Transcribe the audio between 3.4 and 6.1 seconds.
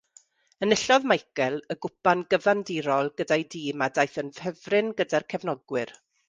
dîm a daeth yn ffefryn gyda'r cefnogwyr.